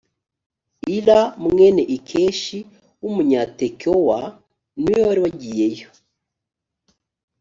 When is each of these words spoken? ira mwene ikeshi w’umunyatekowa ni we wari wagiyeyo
ira 0.97 1.19
mwene 1.47 1.83
ikeshi 1.97 2.57
w’umunyatekowa 3.01 4.19
ni 4.81 4.87
we 4.93 4.99
wari 5.07 5.19
wagiyeyo 5.25 5.87